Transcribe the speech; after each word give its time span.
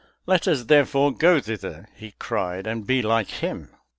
"Let 0.25 0.47
us 0.47 0.63
therefore 0.63 1.11
go 1.13 1.39
thither," 1.39 1.87
he 1.93 2.13
cried, 2.17 2.65
"and 2.65 2.87
be 2.87 3.03
like 3.03 3.29
him." 3.29 3.69